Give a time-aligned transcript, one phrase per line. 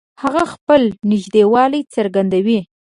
[0.23, 2.59] هغه خپل نږدېوالی څرګندوي